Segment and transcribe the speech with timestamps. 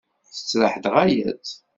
[0.35, 1.49] Tettraḥ-d ɣaya-tt!